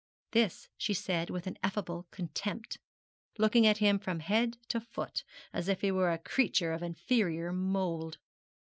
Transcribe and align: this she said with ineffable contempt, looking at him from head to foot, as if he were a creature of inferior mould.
this 0.31 0.67
she 0.79 0.95
said 0.95 1.29
with 1.29 1.45
ineffable 1.45 2.07
contempt, 2.09 2.79
looking 3.37 3.67
at 3.67 3.77
him 3.77 3.99
from 3.99 4.19
head 4.19 4.57
to 4.67 4.81
foot, 4.81 5.23
as 5.53 5.67
if 5.67 5.81
he 5.81 5.91
were 5.91 6.09
a 6.11 6.17
creature 6.17 6.73
of 6.73 6.81
inferior 6.81 7.53
mould. 7.53 8.17